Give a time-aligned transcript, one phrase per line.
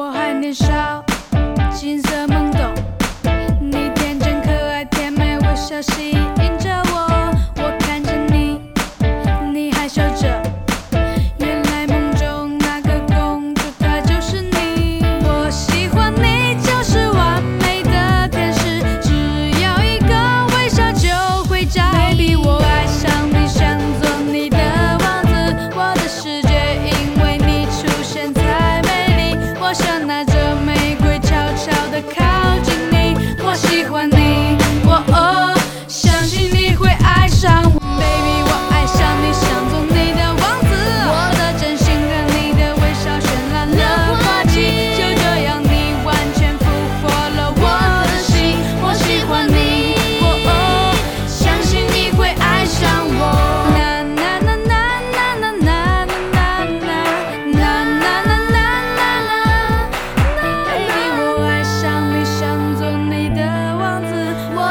[0.00, 1.04] 我还年少，
[1.76, 2.72] 青涩懵懂，
[3.60, 6.89] 你天真可爱，甜美微笑吸引着我。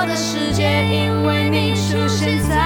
[0.10, 2.59] 的世界因为你出现在